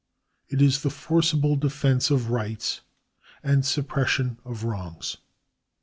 It 0.49 0.63
is 0.63 0.81
the 0.81 0.89
forcible 0.89 1.55
defence 1.55 2.09
of 2.09 2.31
rights 2.31 2.81
and 3.43 3.63
suppression 3.63 4.39
of 4.43 4.63
wrongs. 4.63 5.17